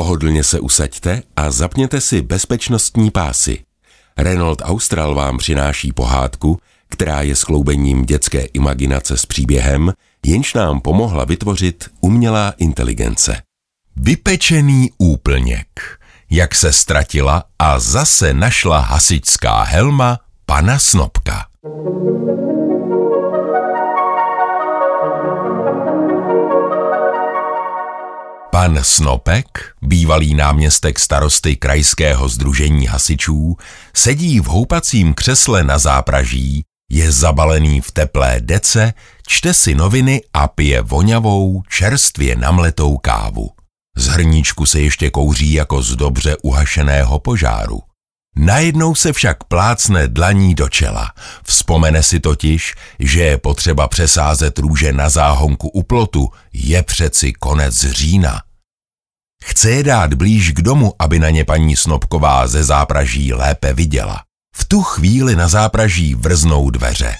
Pohodlně 0.00 0.44
se 0.44 0.60
usaďte 0.60 1.22
a 1.36 1.50
zapněte 1.50 2.00
si 2.00 2.22
bezpečnostní 2.22 3.10
pásy. 3.10 3.58
Renault 4.16 4.62
Austral 4.64 5.14
vám 5.14 5.38
přináší 5.38 5.92
pohádku, 5.92 6.58
která 6.88 7.22
je 7.22 7.36
skloubením 7.36 8.04
dětské 8.04 8.44
imaginace 8.44 9.16
s 9.16 9.26
příběhem, 9.26 9.92
jenž 10.26 10.54
nám 10.54 10.80
pomohla 10.80 11.24
vytvořit 11.24 11.88
umělá 12.00 12.54
inteligence. 12.58 13.42
Vypečený 13.96 14.90
úplněk. 14.98 15.98
Jak 16.30 16.54
se 16.54 16.72
ztratila 16.72 17.44
a 17.58 17.78
zase 17.78 18.34
našla 18.34 18.78
hasičská 18.78 19.62
helma 19.62 20.18
pana 20.46 20.78
Snopka. 20.78 21.46
Pan 28.52 28.78
Snopek, 28.82 29.46
bývalý 29.82 30.34
náměstek 30.34 30.98
starosty 30.98 31.56
krajského 31.56 32.28
združení 32.28 32.86
hasičů, 32.86 33.56
sedí 33.94 34.40
v 34.40 34.44
houpacím 34.44 35.14
křesle 35.14 35.64
na 35.64 35.78
zápraží, 35.78 36.64
je 36.90 37.12
zabalený 37.12 37.80
v 37.80 37.90
teplé 37.90 38.36
dece, 38.40 38.92
čte 39.26 39.54
si 39.54 39.74
noviny 39.74 40.22
a 40.34 40.48
pije 40.48 40.82
voňavou, 40.82 41.62
čerstvě 41.68 42.36
namletou 42.36 42.96
kávu. 42.96 43.50
Z 43.96 44.06
hrníčku 44.06 44.66
se 44.66 44.80
ještě 44.80 45.10
kouří 45.10 45.52
jako 45.52 45.82
z 45.82 45.96
dobře 45.96 46.36
uhašeného 46.42 47.18
požáru. 47.18 47.80
Najednou 48.42 48.94
se 48.94 49.12
však 49.12 49.44
plácne 49.44 50.08
dlaní 50.08 50.54
do 50.54 50.68
čela. 50.68 51.12
Vzpomene 51.44 52.02
si 52.02 52.20
totiž, 52.20 52.74
že 52.98 53.22
je 53.22 53.38
potřeba 53.38 53.88
přesázet 53.88 54.58
růže 54.58 54.92
na 54.92 55.08
záhonku 55.08 55.68
u 55.68 55.82
plotu, 55.82 56.28
je 56.52 56.82
přeci 56.82 57.32
konec 57.32 57.74
října. 57.74 58.42
Chce 59.44 59.70
je 59.70 59.82
dát 59.82 60.14
blíž 60.14 60.52
k 60.52 60.62
domu, 60.62 60.92
aby 60.98 61.18
na 61.18 61.30
ně 61.30 61.44
paní 61.44 61.76
Snobková 61.76 62.46
ze 62.46 62.64
zápraží 62.64 63.32
lépe 63.32 63.72
viděla. 63.72 64.22
V 64.56 64.64
tu 64.64 64.82
chvíli 64.82 65.36
na 65.36 65.48
zápraží 65.48 66.14
vrznou 66.14 66.70
dveře. 66.70 67.14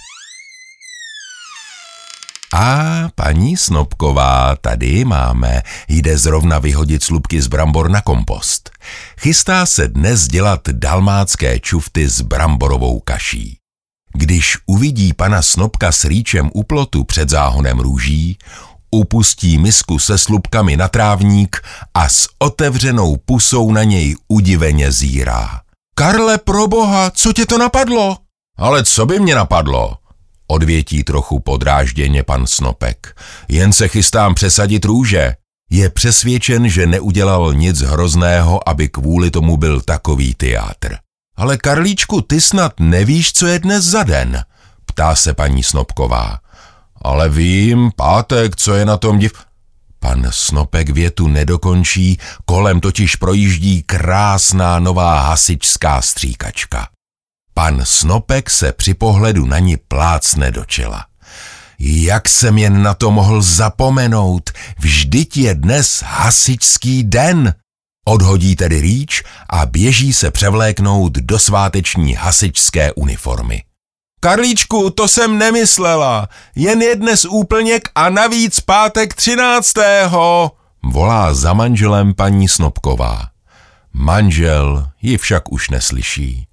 A 2.55 2.85
paní 3.15 3.57
Snobková, 3.57 4.57
tady 4.61 5.05
máme, 5.05 5.63
jde 5.89 6.19
zrovna 6.19 6.59
vyhodit 6.59 7.03
slupky 7.03 7.43
z 7.43 7.47
brambor 7.47 7.91
na 7.91 8.01
kompost. 8.01 8.71
Chystá 9.21 9.67
se 9.67 9.89
dnes 9.89 10.29
dělat 10.29 10.61
dalmácké 10.69 11.61
čufty 11.61 12.09
s 12.09 12.21
bramborovou 12.21 13.01
kaší. 13.01 13.57
Když 14.15 14.57
uvidí 14.67 15.13
pana 15.13 15.43
Snobka 15.43 15.93
s 15.93 16.05
rýčem 16.05 16.51
u 16.55 16.63
plotu 16.63 17.05
před 17.05 17.29
záhonem 17.29 17.79
růží, 17.81 18.39
upustí 18.91 19.59
misku 19.59 19.99
se 19.99 20.19
slupkami 20.19 20.77
na 20.77 20.89
trávník 20.89 21.63
a 21.95 22.09
s 22.09 22.29
otevřenou 22.39 23.17
pusou 23.17 23.73
na 23.73 23.85
něj 23.85 24.17
udiveně 24.29 24.93
zírá. 24.93 25.61
Karle, 25.95 26.39
proboha, 26.39 27.11
co 27.11 27.33
tě 27.33 27.47
to 27.47 27.59
napadlo? 27.59 28.17
Ale 28.59 28.85
co 28.85 29.07
by 29.07 29.21
mě 29.21 29.35
napadlo? 29.35 30.00
Odvětí 30.51 31.05
trochu 31.05 31.41
podrážděně 31.41 32.23
pan 32.23 32.47
Snopek. 32.47 33.17
Jen 33.49 33.73
se 33.73 33.89
chystám 33.89 34.35
přesadit 34.35 34.85
růže. 34.85 35.35
Je 35.71 35.91
přesvědčen, 35.91 36.69
že 36.69 36.87
neudělal 36.87 37.55
nic 37.55 37.81
hrozného, 37.81 38.69
aby 38.69 38.89
kvůli 38.89 39.31
tomu 39.31 39.57
byl 39.57 39.81
takový 39.81 40.35
teátr. 40.35 40.97
Ale 41.37 41.57
Karlíčku, 41.57 42.21
ty 42.21 42.41
snad 42.41 42.73
nevíš, 42.81 43.33
co 43.33 43.47
je 43.47 43.59
dnes 43.59 43.85
za 43.85 44.03
den? 44.03 44.45
Ptá 44.87 45.15
se 45.15 45.35
paní 45.35 45.63
Snopková. 45.63 46.39
Ale 47.03 47.29
vím, 47.29 47.91
pátek, 47.97 48.57
co 48.57 48.75
je 48.75 48.85
na 48.85 48.97
tom 48.97 49.19
div... 49.19 49.33
Pan 49.99 50.27
Snopek 50.31 50.91
větu 50.91 51.29
nedokončí, 51.29 52.19
kolem 52.45 52.81
totiž 52.81 53.17
projíždí 53.17 53.83
krásná 53.83 54.79
nová 54.79 55.21
hasičská 55.21 56.03
stříkačka. 56.03 56.89
Pan 57.61 57.81
Snopek 57.85 58.51
se 58.51 58.73
při 58.73 58.95
pohledu 58.95 59.47
na 59.47 59.59
ní 59.59 59.77
plácne 59.77 60.51
do 60.51 60.65
čela. 60.65 61.05
Jak 61.79 62.29
jsem 62.29 62.59
jen 62.59 62.83
na 62.83 62.95
to 62.95 63.11
mohl 63.11 63.43
zapomenout, 63.43 64.51
vždyť 64.79 65.37
je 65.37 65.55
dnes 65.55 66.03
hasičský 66.07 67.05
den. 67.05 67.55
Odhodí 68.07 68.57
tedy 68.57 68.81
rýč 68.81 69.23
a 69.51 69.67
běží 69.67 70.13
se 70.13 70.31
převléknout 70.31 71.13
do 71.13 71.39
sváteční 71.39 72.15
hasičské 72.15 72.93
uniformy. 72.93 73.63
Karlíčku, 74.21 74.91
to 74.91 75.09
jsem 75.09 75.39
nemyslela, 75.39 76.29
jen 76.57 76.83
je 76.83 76.97
dnes 76.97 77.25
úplněk 77.25 77.89
a 77.95 78.09
navíc 78.09 78.61
pátek 78.61 79.15
třináctého, 79.15 80.51
volá 80.83 81.35
za 81.35 81.53
manželem 81.53 82.15
paní 82.15 82.49
Snobková. 82.49 83.23
Manžel 83.93 84.89
ji 85.03 85.19
však 85.19 85.53
už 85.53 85.71
neslyší. 85.71 86.50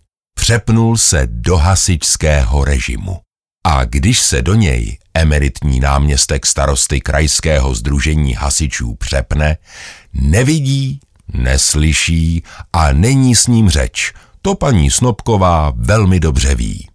Přepnul 0.47 0.97
se 0.97 1.27
do 1.29 1.57
hasičského 1.57 2.65
režimu. 2.65 3.17
A 3.65 3.85
když 3.85 4.19
se 4.19 4.41
do 4.41 4.55
něj 4.55 4.97
emeritní 5.13 5.79
náměstek 5.79 6.45
starosty 6.45 7.01
krajského 7.01 7.75
združení 7.75 8.33
hasičů 8.33 8.95
přepne, 8.95 9.57
nevidí, 10.13 10.99
neslyší 11.33 12.43
a 12.73 12.93
není 12.93 13.35
s 13.35 13.47
ním 13.47 13.69
řeč. 13.69 14.13
To 14.41 14.55
paní 14.55 14.91
Snobková 14.91 15.73
velmi 15.75 16.19
dobře 16.19 16.55
ví. 16.55 16.87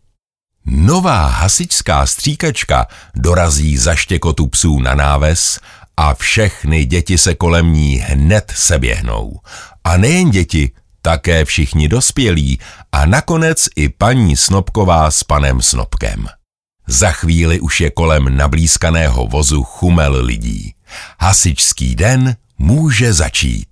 Nová 0.67 1.27
hasičská 1.27 2.07
stříkačka 2.07 2.87
dorazí 3.15 3.77
za 3.77 3.95
štěkotu 3.95 4.47
psů 4.47 4.81
na 4.81 4.95
náves 4.95 5.59
a 5.97 6.15
všechny 6.15 6.85
děti 6.85 7.19
se 7.19 7.35
kolem 7.35 7.73
ní 7.73 7.97
hned 7.97 8.53
seběhnou. 8.57 9.41
A 9.85 9.97
nejen 9.97 10.31
děti, 10.31 10.71
také 11.03 11.45
všichni 11.45 11.89
dospělí 11.89 12.59
a 12.93 13.07
nakonec 13.07 13.69
i 13.77 13.89
paní 13.89 14.37
Snobková 14.37 15.11
s 15.11 15.25
panem 15.25 15.63
Snobkem. 15.63 16.27
Za 16.87 17.11
chvíli 17.11 17.61
už 17.61 17.81
je 17.81 17.91
kolem 17.91 18.37
nablízkaného 18.37 19.27
vozu 19.27 19.63
chumel 19.63 20.25
lidí. 20.25 20.75
Hasičský 21.21 21.95
den 21.95 22.37
může 22.59 23.13
začít. 23.13 23.69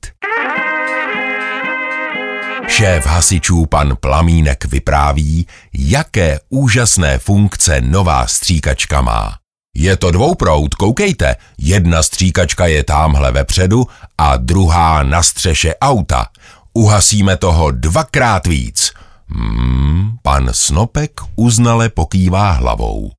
Šéf 2.68 3.06
hasičů 3.06 3.66
pan 3.66 3.96
Plamínek 4.00 4.64
vypráví, 4.64 5.46
jaké 5.74 6.38
úžasné 6.48 7.18
funkce 7.18 7.80
nová 7.80 8.26
stříkačka 8.26 9.00
má. 9.00 9.36
Je 9.76 9.96
to 9.96 10.10
dvouprout, 10.10 10.74
koukejte, 10.74 11.36
jedna 11.58 12.02
stříkačka 12.02 12.66
je 12.66 12.84
támhle 12.84 13.32
vepředu 13.32 13.86
a 14.18 14.36
druhá 14.36 15.02
na 15.02 15.22
střeše 15.22 15.74
auta. 15.80 16.26
Uhasíme 16.72 17.36
toho 17.36 17.70
dvakrát 17.70 18.46
víc. 18.46 18.92
Hmm, 19.26 20.10
pan 20.22 20.48
Snopek 20.52 21.20
uznale 21.36 21.88
pokývá 21.88 22.50
hlavou. 22.50 23.10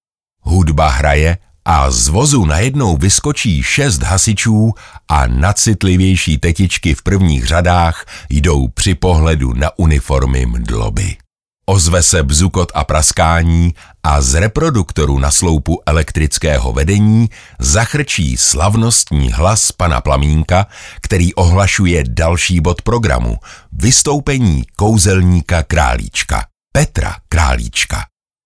Hudba 0.42 0.90
hraje 0.90 1.38
a 1.66 1.92
z 1.92 2.08
vozu 2.08 2.46
najednou 2.46 2.98
vyskočí 2.98 3.64
šest 3.64 4.04
hasičů 4.04 4.74
a 5.08 5.28
nacitlivější 5.28 6.38
tetičky 6.38 6.96
v 6.96 7.04
prvních 7.04 7.46
řadách 7.46 8.06
jdou 8.30 8.68
při 8.68 8.96
pohledu 8.96 9.54
na 9.54 9.80
uniformy 9.80 10.46
mdloby. 10.46 11.18
Ozve 11.66 12.04
se 12.04 12.24
bzukot 12.24 12.72
a 12.76 12.84
praskání 12.84 13.74
a 14.04 14.22
z 14.22 14.34
reproduktoru 14.34 15.20
na 15.20 15.32
sloupu 15.32 15.82
elektrického 15.86 16.74
vedení 16.74 17.30
zachrčí 17.60 18.38
slavnostní 18.38 19.32
hlas 19.32 19.72
pana 19.72 20.02
Plamínka, 20.02 20.68
který 21.02 21.34
ohlašuje 21.34 22.04
další 22.08 22.60
bod 22.60 22.82
programu– 22.82 23.38
vystoupení 23.72 24.64
kouzelníka 24.76 25.64
Králíčka, 25.64 26.46
Petra 26.74 27.16
Králíčka. 27.30 28.06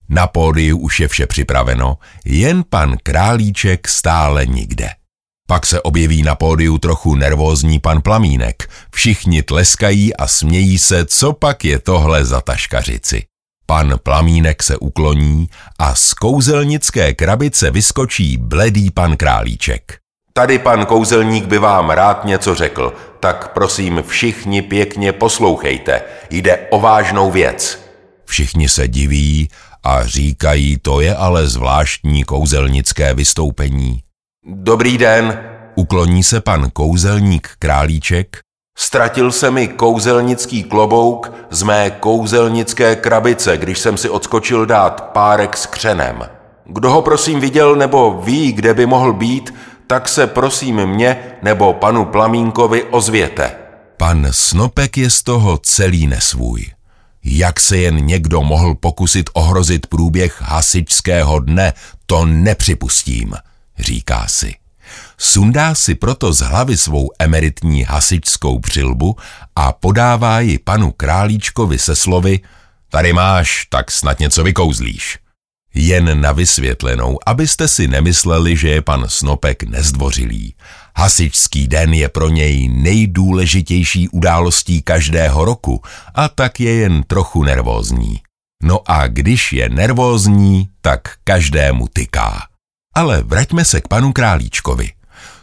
Na 0.10 0.28
pódiu 0.28 0.78
už 0.78 1.00
je 1.00 1.08
vše 1.08 1.28
připraveno, 1.28 1.98
jen 2.26 2.64
pan 2.70 2.98
Králíček 3.04 3.88
stále 3.88 4.46
nikde. 4.46 4.90
Pak 5.48 5.66
se 5.66 5.82
objeví 5.82 6.24
na 6.24 6.36
pódiu 6.36 6.78
trochu 6.78 7.16
nervózní 7.16 7.80
pan 7.80 8.02
Plamínek. 8.02 8.70
Všichni 8.94 9.44
tleskají 9.44 10.16
a 10.16 10.28
smějí 10.28 10.80
se, 10.80 11.06
co 11.06 11.34
pak 11.34 11.66
je 11.66 11.80
tohle 11.80 12.26
za 12.26 12.42
taškařici. 12.42 13.24
Pan 13.66 13.94
Plamínek 14.04 14.64
se 14.64 14.78
ukloní 14.78 15.50
a 15.80 15.96
z 15.96 16.14
kouzelnické 16.14 17.14
krabice 17.14 17.72
vyskočí 17.72 18.38
bledý 18.38 18.92
pan 18.92 19.18
Králíček. 19.18 19.98
Tady 20.34 20.60
pan 20.60 20.86
kouzelník 20.86 21.46
by 21.46 21.58
vám 21.58 21.90
rád 21.90 22.26
něco 22.26 22.56
řekl, 22.56 22.94
tak 23.20 23.54
prosím 23.54 24.04
všichni 24.08 24.62
pěkně 24.62 25.12
poslouchejte, 25.12 26.02
jde 26.30 26.58
o 26.70 26.80
vážnou 26.80 27.32
věc. 27.32 27.80
Všichni 28.26 28.70
se 28.70 28.88
diví 28.88 29.50
a 29.84 30.06
říkají, 30.06 30.78
to 30.78 31.02
je 31.02 31.16
ale 31.16 31.48
zvláštní 31.48 32.24
kouzelnické 32.24 33.14
vystoupení. 33.14 34.05
Dobrý 34.48 34.98
den, 34.98 35.40
ukloní 35.76 36.24
se 36.24 36.42
pan 36.42 36.70
kouzelník 36.70 37.50
Králíček. 37.60 38.38
Ztratil 38.78 39.32
se 39.32 39.52
mi 39.52 39.68
kouzelnický 39.68 40.64
klobouk 40.64 41.34
z 41.50 41.64
mé 41.64 41.92
kouzelnické 41.92 42.96
krabice, 42.96 43.58
když 43.58 43.80
jsem 43.80 43.98
si 43.98 44.10
odskočil 44.10 44.66
dát 44.66 45.04
párek 45.04 45.58
s 45.58 45.66
křenem. 45.66 46.20
Kdo 46.66 46.90
ho 46.90 47.02
prosím 47.02 47.40
viděl 47.40 47.76
nebo 47.76 48.22
ví, 48.26 48.54
kde 48.54 48.74
by 48.74 48.86
mohl 48.86 49.14
být, 49.14 49.54
tak 49.88 50.10
se 50.10 50.28
prosím 50.28 50.86
mě 50.86 51.18
nebo 51.44 51.74
panu 51.74 52.06
Plamínkovi 52.06 52.84
ozvěte. 52.84 53.56
Pan 53.98 54.28
Snopek 54.32 54.98
je 54.98 55.10
z 55.10 55.24
toho 55.24 55.58
celý 55.58 56.08
nesvůj. 56.08 56.66
Jak 57.24 57.60
se 57.60 57.78
jen 57.78 58.06
někdo 58.06 58.42
mohl 58.42 58.76
pokusit 58.76 59.30
ohrozit 59.34 59.88
průběh 59.88 60.42
hasičského 60.42 61.40
dne, 61.40 61.74
to 62.06 62.26
nepřipustím, 62.26 63.34
říká 63.80 64.28
si. 64.28 64.56
Sundá 65.18 65.76
si 65.76 65.96
proto 65.96 66.34
z 66.34 66.40
hlavy 66.40 66.78
svou 66.78 67.12
emeritní 67.20 67.84
hasičskou 67.84 68.60
přilbu 68.60 69.16
a 69.56 69.72
podává 69.72 70.40
ji 70.40 70.60
panu 70.60 70.92
Králíčkovi 70.92 71.80
se 71.80 71.96
slovy 71.96 72.40
Tady 72.96 73.14
máš, 73.14 73.66
tak 73.70 73.92
snad 73.92 74.20
něco 74.20 74.44
vykouzlíš. 74.44 75.18
Jen 75.74 76.22
na 76.22 76.32
vysvětlenou, 76.32 77.20
abyste 77.26 77.68
si 77.68 77.88
nemysleli, 77.88 78.58
že 78.58 78.70
je 78.70 78.82
pan 78.82 79.06
Snopek 79.08 79.64
nezdvořilý. 79.64 80.56
Hasičský 80.98 81.68
den 81.68 81.94
je 81.94 82.10
pro 82.10 82.30
něj 82.30 82.70
nejdůležitější 82.70 84.10
událostí 84.10 84.82
každého 84.82 85.46
roku 85.46 85.82
a 86.14 86.30
tak 86.30 86.60
je 86.60 86.74
jen 86.74 87.04
trochu 87.04 87.44
nervózní. 87.44 88.22
No 88.64 88.80
a 88.92 89.08
když 89.08 89.54
je 89.54 89.70
nervózní, 89.70 90.70
tak 90.82 91.02
každému 91.24 91.88
tyká. 91.94 92.42
Ale 92.96 93.24
vraťme 93.24 93.66
se 93.66 93.82
k 93.82 93.88
panu 93.88 94.14
Králíčkovi. 94.14 94.92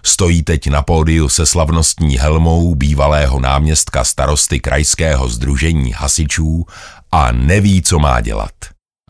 Stojí 0.03 0.43
teď 0.43 0.71
na 0.71 0.83
pódiu 0.83 1.29
se 1.29 1.47
slavnostní 1.47 2.19
helmou 2.19 2.75
bývalého 2.75 3.41
náměstka 3.41 4.05
starosty 4.05 4.61
krajského 4.61 5.29
združení 5.29 5.93
hasičů 5.93 6.65
a 7.13 7.33
neví, 7.33 7.83
co 7.83 7.99
má 7.99 8.21
dělat. 8.21 8.53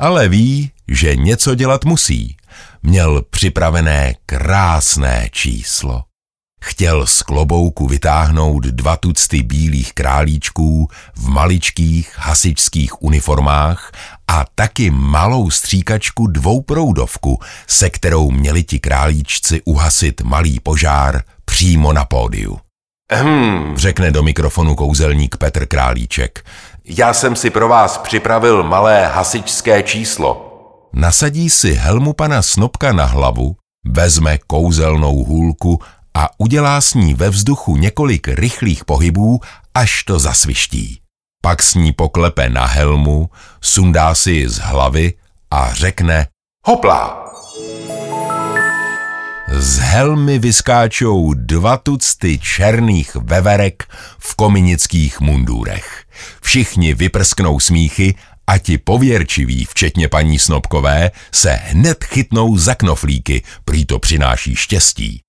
Ale 0.01 0.29
ví, 0.29 0.71
že 0.89 1.17
něco 1.17 1.55
dělat 1.55 1.85
musí. 1.85 2.37
Měl 2.83 3.23
připravené 3.31 4.15
krásné 4.27 5.29
číslo. 5.33 6.03
Chtěl 6.65 7.07
z 7.07 7.23
klobouku 7.23 7.87
vytáhnout 7.87 8.65
dva 8.65 8.97
tucty 8.97 9.43
bílých 9.43 9.93
králíčků 9.93 10.89
v 11.15 11.29
maličkých 11.29 12.19
hasičských 12.19 13.03
uniformách 13.03 13.93
a 14.33 14.45
taky 14.55 14.91
malou 14.91 15.51
stříkačku 15.51 16.27
dvouproudovku, 16.27 17.39
se 17.67 17.91
kterou 17.91 18.31
měli 18.31 18.63
ti 18.63 18.81
králíčci 18.81 19.63
uhasit 19.65 20.21
malý 20.21 20.61
požár 20.61 21.23
přímo 21.45 21.93
na 21.93 22.05
pódiu. 22.05 22.59
Hm, 23.13 23.77
řekne 23.77 24.11
do 24.11 24.23
mikrofonu 24.23 24.75
kouzelník 24.75 25.37
Petr 25.37 25.67
Králíček. 25.67 26.45
Já 26.85 27.13
jsem 27.13 27.37
si 27.37 27.51
pro 27.51 27.69
vás 27.69 27.99
připravil 27.99 28.63
malé 28.63 29.07
hasičské 29.07 29.83
číslo. 29.83 30.49
Nasadí 30.93 31.51
si 31.51 31.73
helmu 31.73 32.13
pana 32.13 32.43
Snopka 32.43 32.93
na 32.93 33.05
hlavu, 33.05 33.57
vezme 33.87 34.39
kouzelnou 34.47 35.25
hůlku 35.25 35.81
a 36.15 36.29
udělá 36.39 36.81
s 36.81 36.95
ní 36.95 37.15
ve 37.15 37.31
vzduchu 37.31 37.77
několik 37.77 38.29
rychlých 38.29 38.85
pohybů, 38.85 39.41
až 39.75 40.03
to 40.05 40.19
zasviští. 40.19 41.02
Pak 41.45 41.63
s 41.63 41.75
ní 41.75 41.93
poklepe 41.93 42.49
na 42.49 42.67
helmu, 42.67 43.31
sundá 43.61 44.15
si 44.15 44.31
ji 44.31 44.49
z 44.49 44.59
hlavy 44.59 45.13
a 45.51 45.75
řekne 45.75 46.27
hopla. 46.67 47.25
Z 49.49 49.79
helmy 49.79 50.39
vyskáčou 50.39 51.35
dva 51.35 51.77
tucty 51.77 52.39
černých 52.39 53.15
veverek 53.15 53.85
v 54.19 54.35
kominických 54.35 55.21
mundůrech. 55.21 56.05
Všichni 56.43 56.95
vyprsknou 56.95 57.61
smíchy 57.61 58.15
a 58.47 58.59
ti 58.59 58.79
pověrčiví, 58.79 59.65
včetně 59.65 60.09
paní 60.09 60.39
Snobkové, 60.39 61.11
se 61.35 61.51
hned 61.51 62.05
chytnou 62.05 62.57
za 62.57 62.75
knoflíky, 62.75 63.43
prý 63.65 63.87
to 63.87 63.99
přináší 63.99 64.57
štěstí. 64.57 65.21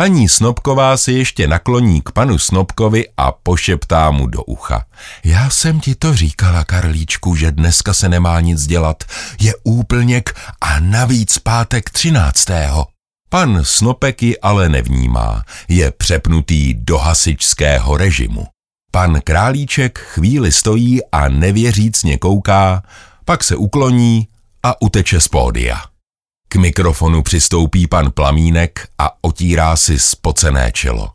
Paní 0.00 0.28
Snobková 0.28 0.96
se 0.96 1.12
ještě 1.12 1.48
nakloní 1.48 2.02
k 2.02 2.10
panu 2.10 2.38
Snobkovi 2.38 3.08
a 3.16 3.32
pošeptá 3.32 4.10
mu 4.10 4.26
do 4.26 4.42
ucha. 4.42 4.84
Já 5.24 5.50
jsem 5.50 5.80
ti 5.80 5.94
to 5.94 6.14
říkala, 6.14 6.64
Karlíčku, 6.64 7.34
že 7.34 7.52
dneska 7.52 7.94
se 7.94 8.08
nemá 8.08 8.40
nic 8.40 8.66
dělat. 8.66 9.04
Je 9.40 9.52
úplněk 9.62 10.34
a 10.60 10.80
navíc 10.80 11.38
pátek 11.38 11.90
třináctého. 11.90 12.86
Pan 13.28 13.60
Snopek 13.64 14.22
ji 14.22 14.40
ale 14.40 14.68
nevnímá, 14.68 15.44
je 15.68 15.90
přepnutý 15.90 16.74
do 16.74 16.98
hasičského 16.98 17.96
režimu. 17.96 18.46
Pan 18.92 19.20
Králíček 19.20 19.98
chvíli 19.98 20.52
stojí 20.52 21.00
a 21.12 21.28
nevěřícně 21.28 22.18
kouká, 22.18 22.82
pak 23.24 23.44
se 23.44 23.56
ukloní 23.56 24.28
a 24.62 24.82
uteče 24.82 25.20
z 25.20 25.28
pódia. 25.28 25.89
K 26.52 26.56
mikrofonu 26.56 27.22
přistoupí 27.22 27.86
pan 27.86 28.10
Plamínek 28.10 28.88
a 28.98 29.10
otírá 29.22 29.76
si 29.76 29.98
spocené 29.98 30.70
čelo. 30.72 31.08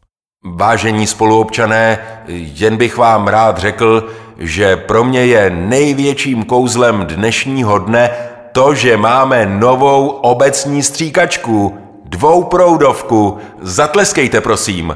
Vážení 0.45 1.07
spoluobčané, 1.07 1.97
jen 2.27 2.77
bych 2.77 2.97
vám 2.97 3.27
rád 3.27 3.57
řekl, 3.57 4.09
že 4.37 4.75
pro 4.75 5.03
mě 5.03 5.25
je 5.25 5.49
největším 5.49 6.43
kouzlem 6.43 7.05
dnešního 7.05 7.79
dne 7.79 8.09
to, 8.51 8.75
že 8.75 8.97
máme 8.97 9.45
novou 9.45 10.07
obecní 10.07 10.83
stříkačku, 10.83 11.77
dvouproudovku. 12.05 13.37
Zatleskejte, 13.61 14.41
prosím. 14.41 14.95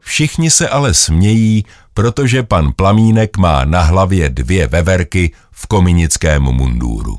Všichni 0.00 0.50
se 0.50 0.68
ale 0.68 0.94
smějí, 0.94 1.64
protože 1.94 2.42
pan 2.42 2.72
Plamínek 2.76 3.36
má 3.36 3.64
na 3.64 3.82
hlavě 3.82 4.30
dvě 4.30 4.66
veverky 4.66 5.32
v 5.50 5.66
kominickém 5.66 6.42
mundúru. 6.42 7.16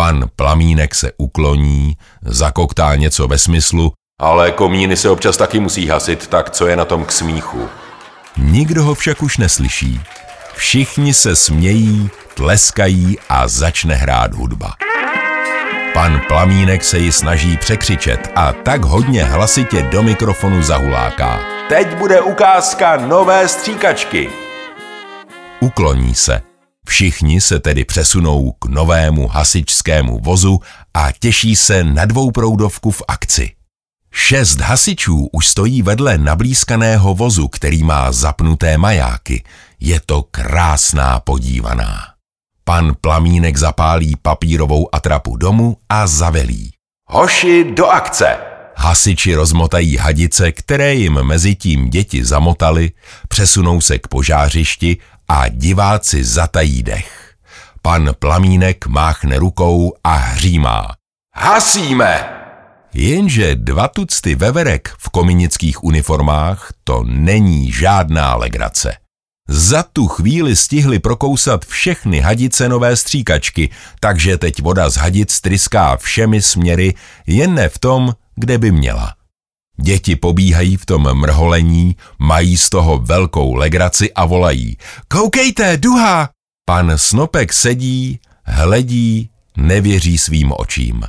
Pan 0.00 0.24
Plamínek 0.36 0.94
se 0.94 1.12
ukloní, 1.16 1.96
zakoktá 2.22 2.94
něco 2.94 3.28
ve 3.28 3.38
smyslu, 3.38 3.92
ale 4.20 4.52
komíny 4.52 4.96
se 4.96 5.10
občas 5.10 5.36
taky 5.36 5.60
musí 5.60 5.88
hasit, 5.88 6.26
tak 6.26 6.50
co 6.50 6.66
je 6.66 6.76
na 6.76 6.84
tom 6.84 7.04
k 7.04 7.12
smíchu? 7.12 7.68
Nikdo 8.36 8.84
ho 8.84 8.94
však 8.94 9.22
už 9.22 9.38
neslyší. 9.38 10.00
Všichni 10.54 11.14
se 11.14 11.36
smějí, 11.36 12.10
tleskají 12.34 13.18
a 13.28 13.48
začne 13.48 13.94
hrát 13.94 14.34
hudba. 14.34 14.72
Pan 15.94 16.20
Plamínek 16.28 16.84
se 16.84 16.98
ji 16.98 17.12
snaží 17.12 17.56
překřičet 17.56 18.32
a 18.36 18.52
tak 18.52 18.84
hodně 18.84 19.24
hlasitě 19.24 19.82
do 19.82 20.02
mikrofonu 20.02 20.62
zahuláká. 20.62 21.40
Teď 21.68 21.94
bude 21.94 22.20
ukázka 22.20 22.96
nové 22.96 23.48
stříkačky. 23.48 24.30
Ukloní 25.60 26.14
se. 26.14 26.49
Všichni 26.90 27.40
se 27.40 27.60
tedy 27.60 27.84
přesunou 27.84 28.52
k 28.52 28.64
novému 28.66 29.28
hasičskému 29.28 30.18
vozu 30.18 30.60
a 30.94 31.08
těší 31.20 31.56
se 31.56 31.84
na 31.84 32.04
dvouproudovku 32.04 32.90
v 32.90 33.02
akci. 33.08 33.50
Šest 34.12 34.60
hasičů 34.60 35.28
už 35.32 35.48
stojí 35.48 35.82
vedle 35.82 36.18
nablízkaného 36.18 37.14
vozu, 37.14 37.48
který 37.48 37.82
má 37.82 38.12
zapnuté 38.12 38.78
majáky. 38.78 39.44
Je 39.80 40.00
to 40.06 40.22
krásná 40.30 41.20
podívaná. 41.20 42.00
Pan 42.64 42.94
Plamínek 43.00 43.56
zapálí 43.56 44.16
papírovou 44.22 44.94
atrapu 44.94 45.36
domu 45.36 45.76
a 45.88 46.06
zavelí. 46.06 46.72
Hoši 47.06 47.64
do 47.64 47.86
akce! 47.86 48.36
Hasiči 48.76 49.34
rozmotají 49.34 49.96
hadice, 49.96 50.52
které 50.52 50.94
jim 50.94 51.22
mezi 51.22 51.54
tím 51.54 51.90
děti 51.90 52.24
zamotali, 52.24 52.90
přesunou 53.28 53.80
se 53.80 53.98
k 53.98 54.08
požářišti 54.08 54.96
a 55.32 55.48
diváci 55.48 56.24
zatají 56.24 56.82
dech. 56.82 57.34
Pan 57.82 58.10
Plamínek 58.18 58.86
máchne 58.86 59.38
rukou 59.38 59.92
a 60.04 60.14
hřímá. 60.14 60.88
Hasíme! 61.36 62.24
Jenže 62.94 63.54
dva 63.54 63.88
tucty 63.88 64.34
veverek 64.34 64.94
v 64.98 65.08
kominických 65.08 65.84
uniformách 65.84 66.72
to 66.84 67.04
není 67.06 67.72
žádná 67.72 68.36
legrace. 68.36 68.96
Za 69.48 69.82
tu 69.82 70.08
chvíli 70.08 70.56
stihli 70.56 70.98
prokousat 70.98 71.64
všechny 71.64 72.20
hadice 72.20 72.68
nové 72.68 72.96
stříkačky, 72.96 73.70
takže 74.00 74.38
teď 74.38 74.62
voda 74.62 74.90
z 74.90 74.96
hadic 74.96 75.40
tryská 75.40 75.96
všemi 75.96 76.42
směry, 76.42 76.94
jen 77.26 77.54
ne 77.54 77.68
v 77.68 77.78
tom, 77.78 78.14
kde 78.36 78.58
by 78.58 78.72
měla. 78.72 79.19
Děti 79.80 80.16
pobíhají 80.16 80.76
v 80.76 80.86
tom 80.86 81.14
mrholení, 81.14 81.96
mají 82.18 82.56
z 82.56 82.70
toho 82.70 82.98
velkou 82.98 83.54
legraci 83.54 84.12
a 84.12 84.24
volají 84.24 84.76
Koukejte, 85.08 85.76
duha! 85.76 86.30
Pan 86.64 86.92
Snopek 86.96 87.52
sedí, 87.52 88.20
hledí, 88.44 89.30
nevěří 89.56 90.18
svým 90.18 90.52
očím. 90.56 91.04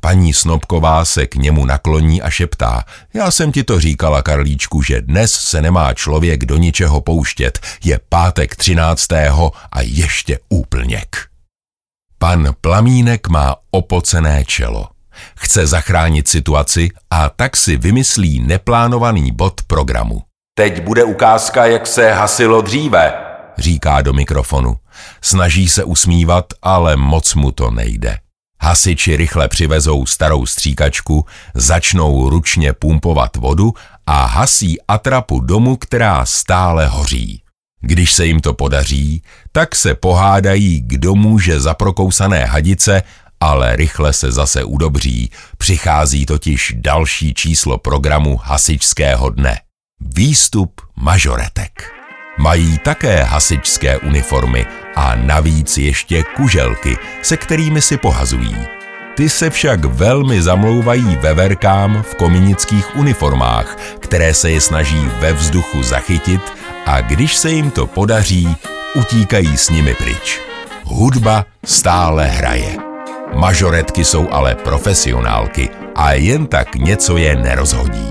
Paní 0.00 0.32
Snopková 0.32 1.04
se 1.04 1.26
k 1.26 1.34
němu 1.34 1.64
nakloní 1.64 2.22
a 2.22 2.30
šeptá. 2.30 2.84
Já 3.14 3.30
jsem 3.30 3.52
ti 3.52 3.64
to 3.64 3.80
říkala, 3.80 4.22
Karlíčku, 4.22 4.82
že 4.82 5.02
dnes 5.02 5.32
se 5.32 5.62
nemá 5.62 5.94
člověk 5.94 6.44
do 6.44 6.56
ničeho 6.56 7.00
pouštět. 7.00 7.60
Je 7.84 8.00
pátek 8.08 8.56
třináctého 8.56 9.52
a 9.72 9.80
ještě 9.80 10.38
úplněk. 10.48 11.16
Pan 12.18 12.48
Plamínek 12.60 13.28
má 13.28 13.56
opocené 13.70 14.44
čelo. 14.44 14.97
Chce 15.38 15.66
zachránit 15.66 16.28
situaci 16.28 16.88
a 17.10 17.28
tak 17.28 17.56
si 17.56 17.76
vymyslí 17.76 18.40
neplánovaný 18.40 19.32
bod 19.32 19.60
programu. 19.66 20.22
Teď 20.54 20.82
bude 20.82 21.04
ukázka, 21.04 21.66
jak 21.66 21.86
se 21.86 22.12
hasilo 22.12 22.62
dříve, 22.62 23.12
říká 23.58 24.02
do 24.02 24.12
mikrofonu. 24.12 24.76
Snaží 25.22 25.68
se 25.68 25.84
usmívat, 25.84 26.44
ale 26.62 26.96
moc 26.96 27.34
mu 27.34 27.52
to 27.52 27.70
nejde. 27.70 28.18
Hasiči 28.60 29.16
rychle 29.16 29.48
přivezou 29.48 30.06
starou 30.06 30.46
stříkačku, 30.46 31.24
začnou 31.54 32.30
ručně 32.30 32.72
pumpovat 32.72 33.36
vodu 33.36 33.72
a 34.06 34.24
hasí 34.26 34.76
atrapu 34.88 35.40
domu, 35.40 35.76
která 35.76 36.24
stále 36.24 36.86
hoří. 36.86 37.42
Když 37.80 38.12
se 38.12 38.26
jim 38.26 38.40
to 38.40 38.54
podaří, 38.54 39.22
tak 39.52 39.74
se 39.74 39.94
pohádají, 39.94 40.80
kdo 40.80 41.14
může 41.14 41.60
za 41.60 41.74
prokousané 41.74 42.44
hadice, 42.44 43.02
ale 43.40 43.76
rychle 43.76 44.12
se 44.12 44.32
zase 44.32 44.64
udobří. 44.64 45.30
Přichází 45.58 46.26
totiž 46.26 46.74
další 46.76 47.34
číslo 47.34 47.78
programu 47.78 48.40
hasičského 48.42 49.30
dne. 49.30 49.60
Výstup 50.00 50.80
mažoretek. 50.96 51.92
Mají 52.38 52.78
také 52.78 53.22
hasičské 53.22 53.98
uniformy 53.98 54.66
a 54.96 55.14
navíc 55.14 55.78
ještě 55.78 56.24
kuželky, 56.36 56.96
se 57.22 57.36
kterými 57.36 57.82
si 57.82 57.96
pohazují. 57.96 58.56
Ty 59.16 59.28
se 59.28 59.50
však 59.50 59.84
velmi 59.84 60.42
zamlouvají 60.42 61.16
veverkám 61.16 62.02
v 62.02 62.14
kominických 62.14 62.96
uniformách, 62.96 63.76
které 64.00 64.34
se 64.34 64.50
je 64.50 64.60
snaží 64.60 65.08
ve 65.20 65.32
vzduchu 65.32 65.82
zachytit 65.82 66.40
a 66.86 67.00
když 67.00 67.36
se 67.36 67.50
jim 67.50 67.70
to 67.70 67.86
podaří, 67.86 68.56
utíkají 68.94 69.56
s 69.56 69.70
nimi 69.70 69.94
pryč. 69.94 70.40
Hudba 70.84 71.44
stále 71.64 72.26
hraje. 72.26 72.87
Mažoretky 73.34 74.04
jsou 74.04 74.28
ale 74.30 74.54
profesionálky 74.54 75.70
a 75.94 76.12
jen 76.12 76.46
tak 76.46 76.74
něco 76.74 77.16
je 77.16 77.36
nerozhodí. 77.36 78.08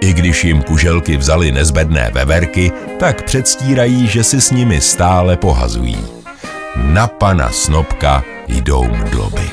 I 0.00 0.12
když 0.12 0.44
jim 0.44 0.62
kuželky 0.62 1.16
vzali 1.16 1.52
nezbedné 1.52 2.10
veverky, 2.14 2.72
tak 2.98 3.22
předstírají, 3.22 4.06
že 4.06 4.24
si 4.24 4.40
s 4.40 4.50
nimi 4.50 4.80
stále 4.80 5.36
pohazují. 5.36 5.98
Na 6.76 7.06
pana 7.06 7.50
Snobka 7.52 8.24
jdou 8.48 8.84
mdloby. 8.84 9.50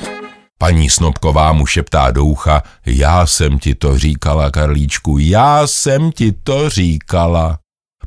Paní 0.57 0.89
Snobková 0.89 1.53
mu 1.53 1.65
šeptá 1.65 2.11
do 2.11 2.25
ucha, 2.25 2.63
já 2.85 3.25
jsem 3.25 3.59
ti 3.59 3.75
to 3.75 3.97
říkala, 3.97 4.51
Karlíčku, 4.51 5.17
já 5.17 5.67
jsem 5.67 6.11
ti 6.11 6.31
to 6.31 6.69
říkala. 6.69 7.59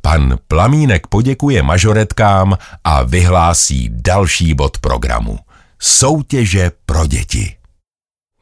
Pan 0.03 0.37
Plamínek 0.49 1.07
poděkuje 1.07 1.63
mažoretkám 1.63 2.59
a 2.85 3.03
vyhlásí 3.03 3.89
další 3.93 4.55
bod 4.55 4.79
programu. 4.79 5.39
Soutěže 5.81 6.71
pro 6.87 7.07
děti. 7.07 7.57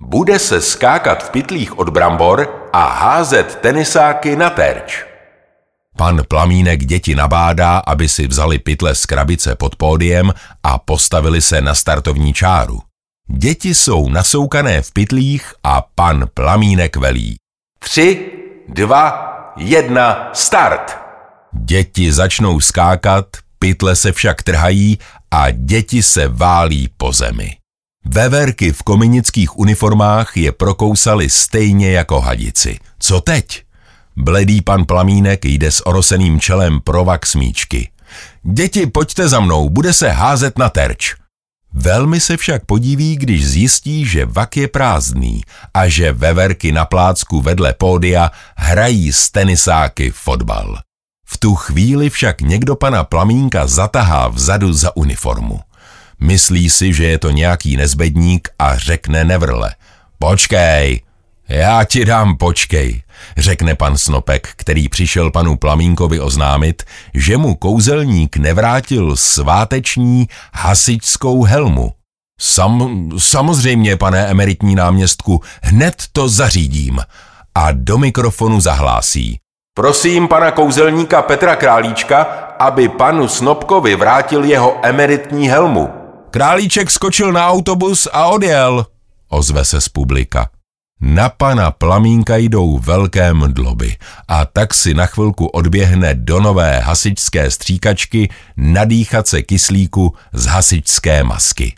Bude 0.01 0.39
se 0.39 0.61
skákat 0.61 1.25
v 1.25 1.31
pytlích 1.31 1.79
od 1.79 1.89
brambor 1.89 2.69
a 2.73 2.89
házet 2.89 3.59
tenisáky 3.63 4.37
na 4.37 4.51
terč. 4.51 5.05
Pan 5.97 6.23
Plamínek 6.29 6.85
děti 6.85 7.15
nabádá, 7.15 7.79
aby 7.79 8.09
si 8.09 8.27
vzali 8.27 8.59
pytle 8.59 8.95
z 8.95 9.07
krabice 9.07 9.55
pod 9.55 9.77
pódiem 9.77 10.33
a 10.63 10.79
postavili 10.79 11.43
se 11.43 11.61
na 11.61 11.75
startovní 11.75 12.33
čáru. 12.33 12.81
Děti 13.29 13.75
jsou 13.75 14.09
nasoukané 14.09 14.83
v 14.83 14.93
pytlích 14.93 15.55
a 15.65 15.83
pan 15.95 16.29
Plamínek 16.35 16.97
velí. 16.97 17.37
Tři, 17.79 18.33
dva, 18.69 19.33
jedna, 19.57 20.31
start! 20.33 20.99
Děti 21.53 22.13
začnou 22.13 22.61
skákat, 22.61 23.27
pytle 23.59 23.97
se 23.97 24.13
však 24.13 24.43
trhají 24.43 24.99
a 25.31 25.51
děti 25.51 26.03
se 26.03 26.29
válí 26.29 26.89
po 26.97 27.13
zemi. 27.13 27.57
Veverky 28.05 28.73
v 28.73 28.83
kominických 28.83 29.59
uniformách 29.59 30.37
je 30.37 30.53
prokousali 30.53 31.31
stejně 31.31 31.91
jako 31.91 32.21
hadici. 32.21 32.79
Co 32.99 33.21
teď? 33.21 33.65
Bledý 34.17 34.63
pan 34.63 34.85
Plamínek 34.85 35.45
jde 35.45 35.71
s 35.71 35.87
oroseným 35.87 36.41
čelem 36.41 36.81
pro 36.81 37.05
vak 37.05 37.27
smíčky. 37.27 37.91
Děti, 38.43 38.87
pojďte 38.87 39.29
za 39.29 39.41
mnou, 39.41 39.69
bude 39.69 39.93
se 39.93 40.09
házet 40.09 40.59
na 40.59 40.69
terč. 40.69 41.15
Velmi 41.73 42.21
se 42.21 42.37
však 42.37 42.67
podíví, 42.67 43.17
když 43.17 43.49
zjistí, 43.49 44.07
že 44.07 44.27
vak 44.27 44.57
je 44.57 44.69
prázdný 44.69 45.43
a 45.75 45.89
že 45.89 46.13
veverky 46.13 46.73
na 46.73 46.85
plácku 46.85 47.41
vedle 47.41 47.75
pódia 47.75 48.31
hrají 48.57 49.13
s 49.13 49.31
tenisáky 49.31 50.11
fotbal. 50.11 50.79
V 51.27 51.39
tu 51.39 51.55
chvíli 51.55 52.11
však 52.11 52.41
někdo 52.41 52.77
pana 52.77 53.05
Plamínka 53.05 53.67
zatahá 53.67 54.29
vzadu 54.29 54.73
za 54.73 54.97
uniformu. 54.97 55.61
Myslí 56.21 56.71
si, 56.71 56.93
že 56.93 57.05
je 57.05 57.19
to 57.19 57.31
nějaký 57.31 57.77
nezbedník 57.77 58.49
a 58.59 58.77
řekne 58.77 59.25
nevrle. 59.25 59.75
Počkej, 60.19 61.03
já 61.49 61.85
ti 61.85 62.05
dám 62.05 62.37
počkej, 62.37 63.03
řekne 63.37 63.75
pan 63.75 63.99
Snopek, 63.99 64.49
který 64.57 64.89
přišel 64.89 65.31
panu 65.31 65.57
Plamínkovi 65.57 66.21
oznámit, 66.21 66.83
že 67.15 67.37
mu 67.37 67.55
kouzelník 67.55 68.37
nevrátil 68.37 69.17
sváteční 69.17 70.29
hasičskou 70.55 71.43
helmu. 71.43 71.93
Sam, 72.41 73.11
samozřejmě, 73.19 73.97
pane 73.97 74.27
emeritní 74.27 74.75
náměstku, 74.75 75.43
hned 75.63 76.03
to 76.13 76.29
zařídím. 76.29 77.01
A 77.55 77.73
do 77.73 77.99
mikrofonu 77.99 78.61
zahlásí. 78.61 79.39
Prosím 79.77 80.29
pana 80.29 80.51
kouzelníka 80.51 81.23
Petra 81.23 81.57
Králíčka, 81.57 82.23
aby 82.59 82.89
panu 82.89 83.29
Snopkovi 83.29 83.97
vrátil 83.97 84.45
jeho 84.45 84.81
emeritní 84.83 85.49
helmu. 85.49 85.89
Králíček 86.31 86.91
skočil 86.91 87.33
na 87.33 87.49
autobus 87.49 88.09
a 88.13 88.27
odjel, 88.27 88.87
ozve 89.29 89.65
se 89.65 89.81
z 89.81 89.89
publika. 89.89 90.49
Na 91.01 91.29
pana 91.29 91.71
Plamínka 91.71 92.37
jdou 92.37 92.79
velké 92.79 93.35
mdloby 93.35 93.97
a 94.29 94.47
tak 94.47 94.75
si 94.75 94.95
na 94.95 95.07
chvilku 95.07 95.47
odběhne 95.47 96.15
do 96.15 96.41
nové 96.41 96.81
hasičské 96.81 97.51
stříkačky 97.51 98.29
nadýchat 98.57 99.29
se 99.29 99.43
kyslíku 99.43 100.15
z 100.33 100.47
hasičské 100.47 101.25
masky. 101.25 101.75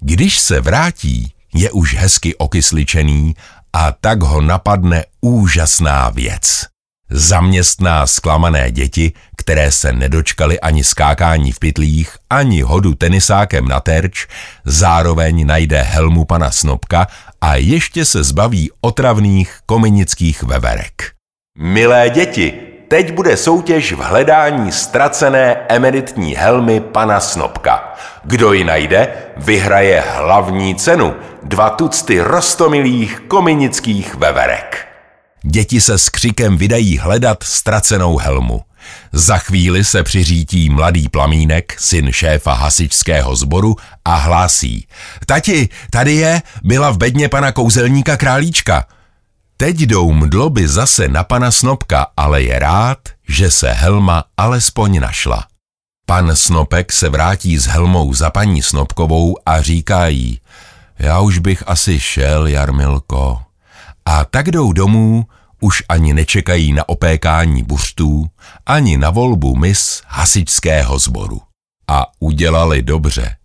Když 0.00 0.38
se 0.38 0.60
vrátí, 0.60 1.32
je 1.54 1.70
už 1.70 1.94
hezky 1.94 2.36
okysličený 2.36 3.34
a 3.72 3.92
tak 3.92 4.22
ho 4.22 4.40
napadne 4.40 5.04
úžasná 5.20 6.10
věc. 6.10 6.71
Zaměstná 7.14 8.06
zklamané 8.06 8.70
děti, 8.70 9.12
které 9.36 9.72
se 9.72 9.92
nedočkali 9.92 10.60
ani 10.60 10.84
skákání 10.84 11.52
v 11.52 11.58
pytlích, 11.58 12.16
ani 12.30 12.60
hodu 12.60 12.94
tenisákem 12.94 13.68
na 13.68 13.80
terč, 13.80 14.26
zároveň 14.64 15.46
najde 15.46 15.82
helmu 15.82 16.24
pana 16.24 16.50
Snobka 16.50 17.06
a 17.40 17.54
ještě 17.54 18.04
se 18.04 18.24
zbaví 18.24 18.70
otravných 18.80 19.58
kominických 19.66 20.42
veverek. 20.42 21.12
Milé 21.58 22.10
děti, 22.10 22.52
teď 22.88 23.12
bude 23.12 23.36
soutěž 23.36 23.92
v 23.92 23.98
hledání 23.98 24.72
ztracené 24.72 25.56
emeritní 25.68 26.34
helmy 26.34 26.80
pana 26.80 27.20
Snobka. 27.20 27.94
Kdo 28.24 28.52
ji 28.52 28.64
najde, 28.64 29.08
vyhraje 29.36 30.04
hlavní 30.16 30.74
cenu, 30.74 31.14
dva 31.42 31.70
tucty 31.70 32.20
rostomilých 32.20 33.20
kominických 33.28 34.14
veverek. 34.14 34.91
Děti 35.44 35.80
se 35.80 35.98
s 35.98 36.08
křikem 36.08 36.56
vydají 36.56 36.98
hledat 36.98 37.42
ztracenou 37.42 38.16
helmu. 38.18 38.60
Za 39.12 39.38
chvíli 39.38 39.84
se 39.84 40.02
přiřítí 40.02 40.70
mladý 40.70 41.08
plamínek, 41.08 41.76
syn 41.78 42.12
šéfa 42.12 42.52
hasičského 42.52 43.36
sboru 43.36 43.76
a 44.04 44.14
hlásí. 44.14 44.86
Tati, 45.26 45.68
tady 45.90 46.14
je, 46.14 46.42
byla 46.64 46.90
v 46.90 46.98
bedně 46.98 47.28
pana 47.28 47.52
kouzelníka 47.52 48.16
králíčka. 48.16 48.84
Teď 49.56 49.76
jdou 49.80 50.12
mdloby 50.12 50.68
zase 50.68 51.08
na 51.08 51.24
pana 51.24 51.50
Snopka, 51.50 52.06
ale 52.16 52.42
je 52.42 52.58
rád, 52.58 52.98
že 53.28 53.50
se 53.50 53.72
helma 53.72 54.24
alespoň 54.36 55.00
našla. 55.00 55.46
Pan 56.06 56.36
Snopek 56.36 56.92
se 56.92 57.08
vrátí 57.08 57.58
s 57.58 57.66
helmou 57.66 58.14
za 58.14 58.30
paní 58.30 58.62
Snopkovou 58.62 59.36
a 59.46 59.62
říká 59.62 60.06
jí, 60.06 60.40
já 60.98 61.20
už 61.20 61.38
bych 61.38 61.62
asi 61.66 62.00
šel, 62.00 62.46
Jarmilko. 62.46 63.42
A 64.06 64.24
tak 64.24 64.50
jdou 64.50 64.72
domů, 64.72 65.26
už 65.60 65.82
ani 65.88 66.14
nečekají 66.14 66.72
na 66.72 66.88
opékání 66.88 67.62
buřtů, 67.62 68.26
ani 68.66 68.96
na 68.96 69.10
volbu 69.10 69.56
mis 69.56 70.02
hasičského 70.06 70.98
sboru. 70.98 71.40
A 71.88 72.06
udělali 72.20 72.82
dobře. 72.82 73.36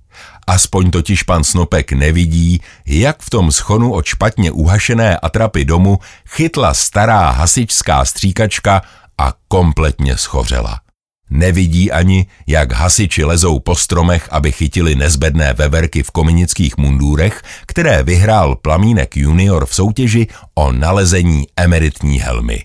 Aspoň 0.47 0.91
totiž 0.91 1.23
pan 1.23 1.43
Snopek 1.43 1.91
nevidí, 1.91 2.61
jak 2.85 3.21
v 3.21 3.29
tom 3.29 3.51
schonu 3.51 3.93
od 3.93 4.05
špatně 4.05 4.51
uhašené 4.51 5.17
atrapy 5.17 5.65
domu 5.65 5.99
chytla 6.29 6.73
stará 6.73 7.29
hasičská 7.29 8.05
stříkačka 8.05 8.81
a 9.17 9.33
kompletně 9.47 10.17
schořela. 10.17 10.79
Nevidí 11.29 11.91
ani, 11.91 12.25
jak 12.47 12.71
hasiči 12.71 13.23
lezou 13.23 13.59
po 13.59 13.75
stromech, 13.75 14.27
aby 14.31 14.51
chytili 14.51 14.95
nezbedné 14.95 15.53
veverky 15.53 16.03
v 16.03 16.11
kominických 16.11 16.77
mundůrech, 16.77 17.41
které 17.65 18.03
vyhrál 18.03 18.55
Plamínek 18.55 19.17
junior 19.17 19.65
v 19.65 19.75
soutěži 19.75 20.27
o 20.55 20.71
nalezení 20.71 21.47
emeritní 21.57 22.19
helmy. 22.19 22.63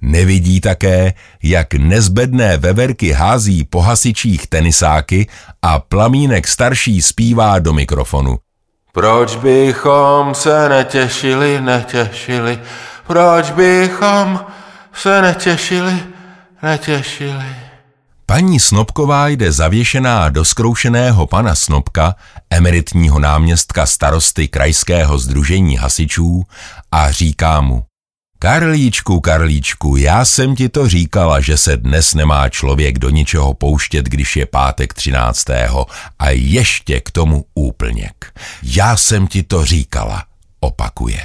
Nevidí 0.00 0.60
také, 0.60 1.14
jak 1.42 1.74
nezbedné 1.74 2.56
veverky 2.56 3.12
hází 3.12 3.64
po 3.64 3.80
hasičích 3.80 4.46
tenisáky 4.46 5.26
a 5.62 5.78
Plamínek 5.78 6.48
starší 6.48 7.02
zpívá 7.02 7.58
do 7.58 7.72
mikrofonu. 7.72 8.38
Proč 8.92 9.36
bychom 9.36 10.34
se 10.34 10.68
netěšili, 10.68 11.60
netěšili, 11.60 12.58
proč 13.06 13.50
bychom 13.50 14.40
se 14.92 15.22
netěšili, 15.22 15.98
netěšili. 16.62 17.65
Paní 18.28 18.60
Snobková 18.60 19.28
jde 19.28 19.52
zavěšená 19.52 20.28
do 20.28 20.44
zkroušeného 20.44 21.26
pana 21.26 21.54
Snobka, 21.54 22.14
emeritního 22.50 23.18
náměstka 23.18 23.86
starosty 23.86 24.48
krajského 24.48 25.18
združení 25.18 25.76
hasičů 25.76 26.44
a 26.92 27.10
říká 27.10 27.60
mu 27.60 27.84
Karlíčku, 28.38 29.20
Karlíčku, 29.20 29.96
já 29.96 30.24
jsem 30.24 30.56
ti 30.56 30.68
to 30.68 30.88
říkala, 30.88 31.40
že 31.40 31.56
se 31.56 31.76
dnes 31.76 32.14
nemá 32.14 32.48
člověk 32.48 32.98
do 32.98 33.10
ničeho 33.10 33.54
pouštět, 33.54 34.06
když 34.06 34.36
je 34.36 34.46
pátek 34.46 34.94
13. 34.94 35.44
a 36.18 36.30
ještě 36.30 37.00
k 37.00 37.10
tomu 37.10 37.44
úplněk. 37.54 38.32
Já 38.62 38.96
jsem 38.96 39.26
ti 39.26 39.42
to 39.42 39.64
říkala, 39.64 40.24
opakuje. 40.60 41.20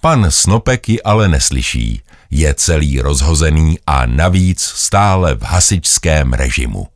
Pan 0.00 0.26
Snopek 0.30 0.88
ji 0.88 1.02
ale 1.02 1.28
neslyší, 1.28 2.02
je 2.30 2.54
celý 2.54 3.00
rozhozený 3.00 3.78
a 3.86 4.06
navíc 4.06 4.60
stále 4.60 5.34
v 5.34 5.42
hasičském 5.42 6.32
režimu. 6.32 6.86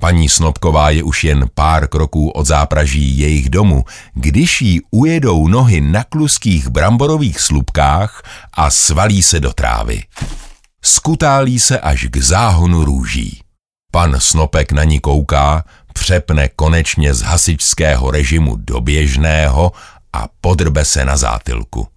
Paní 0.00 0.28
Snopková 0.28 0.90
je 0.90 1.02
už 1.02 1.24
jen 1.24 1.44
pár 1.54 1.88
kroků 1.88 2.30
od 2.30 2.46
zápraží 2.46 3.18
jejich 3.18 3.50
domu, 3.50 3.84
když 4.14 4.62
jí 4.62 4.80
ujedou 4.90 5.48
nohy 5.48 5.80
na 5.80 6.04
kluských 6.04 6.68
bramborových 6.68 7.40
slupkách 7.40 8.22
a 8.52 8.70
svalí 8.70 9.22
se 9.22 9.40
do 9.40 9.52
trávy. 9.52 10.02
Skutálí 10.84 11.58
se 11.58 11.80
až 11.80 12.06
k 12.10 12.16
záhonu 12.16 12.84
růží. 12.84 13.40
Pan 13.92 14.20
Snopek 14.20 14.72
na 14.72 14.84
ní 14.84 15.00
kouká, 15.00 15.64
přepne 15.92 16.48
konečně 16.48 17.14
z 17.14 17.22
hasičského 17.22 18.10
režimu 18.10 18.56
do 18.56 18.80
běžného 18.80 19.72
a 20.12 20.28
podrbe 20.40 20.84
se 20.84 21.04
na 21.04 21.16
zátilku. 21.16 21.88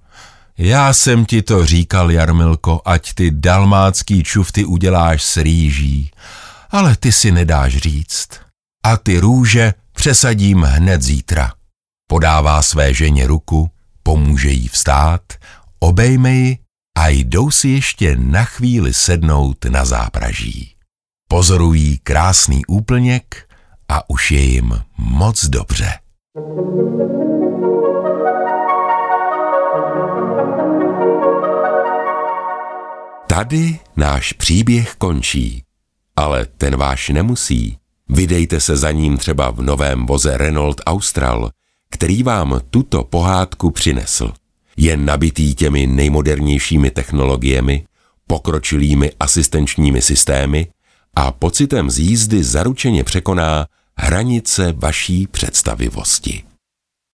Já 0.57 0.93
jsem 0.93 1.25
ti 1.25 1.41
to 1.41 1.65
říkal, 1.65 2.12
Jarmilko, 2.12 2.81
ať 2.85 3.13
ty 3.13 3.31
dalmácký 3.31 4.24
čufty 4.24 4.65
uděláš 4.65 5.24
s 5.24 5.38
rýží 5.38 6.12
ale 6.75 6.95
ty 6.95 7.12
si 7.12 7.31
nedáš 7.31 7.77
říct. 7.77 8.29
A 8.85 8.97
ty 8.97 9.19
růže 9.19 9.74
přesadím 9.93 10.62
hned 10.62 11.01
zítra. 11.01 11.51
Podává 12.09 12.62
své 12.62 12.93
ženě 12.93 13.27
ruku, 13.27 13.69
pomůže 14.03 14.50
jí 14.50 14.67
vstát, 14.67 15.21
obejme 15.79 16.31
ji 16.31 16.57
a 16.97 17.07
jdou 17.07 17.51
si 17.51 17.69
ještě 17.69 18.15
na 18.15 18.43
chvíli 18.43 18.93
sednout 18.93 19.65
na 19.65 19.85
zápraží. 19.85 20.75
Pozorují 21.29 21.97
krásný 21.97 22.65
úplněk 22.65 23.50
a 23.89 24.09
už 24.09 24.31
je 24.31 24.41
jim 24.41 24.81
moc 24.97 25.45
dobře. 25.45 25.93
Tady 33.45 33.79
náš 33.95 34.33
příběh 34.33 34.95
končí. 34.97 35.63
Ale 36.15 36.45
ten 36.57 36.75
váš 36.75 37.09
nemusí. 37.09 37.77
Vydejte 38.09 38.59
se 38.59 38.77
za 38.77 38.91
ním 38.91 39.17
třeba 39.17 39.51
v 39.51 39.61
novém 39.61 40.05
voze 40.05 40.37
Renault 40.37 40.81
Austral, 40.85 41.49
který 41.89 42.23
vám 42.23 42.61
tuto 42.69 43.03
pohádku 43.03 43.71
přinesl. 43.71 44.33
Je 44.77 44.97
nabitý 44.97 45.55
těmi 45.55 45.87
nejmodernějšími 45.87 46.91
technologiemi, 46.91 47.85
pokročilými 48.27 49.11
asistenčními 49.19 50.01
systémy 50.01 50.67
a 51.15 51.31
pocitem 51.31 51.89
z 51.89 51.99
jízdy 51.99 52.43
zaručeně 52.43 53.03
překoná 53.03 53.67
hranice 53.97 54.73
vaší 54.77 55.27
představivosti. 55.27 56.43